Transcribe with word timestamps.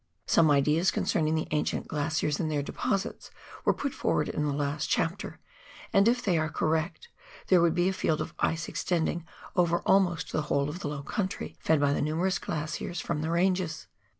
Some 0.25 0.49
ideas 0.49 0.89
concerning 0.89 1.35
the 1.35 1.47
ancient 1.51 1.87
glaciers 1.87 2.39
and 2.39 2.49
their 2.49 2.63
deposits 2.63 3.29
were 3.65 3.73
put 3.75 3.93
forward 3.93 4.29
in 4.29 4.47
the 4.47 4.51
last 4.51 4.89
chapter, 4.89 5.39
and 5.93 6.07
if 6.07 6.23
they 6.23 6.39
are 6.39 6.49
correct, 6.49 7.09
there 7.49 7.61
would 7.61 7.75
be 7.75 7.87
a 7.87 7.93
field 7.93 8.19
of 8.19 8.33
ice 8.39 8.67
extending 8.67 9.27
over 9.55 9.81
almost 9.81 10.31
the 10.31 10.41
whole 10.41 10.69
of 10.69 10.79
the 10.79 10.87
low 10.87 11.03
country, 11.03 11.55
fed 11.59 11.79
by 11.79 11.93
the 11.93 12.01
numerous 12.01 12.39
glaciers 12.39 12.99
from 12.99 13.21
the 13.21 13.29
ranges. 13.29 13.85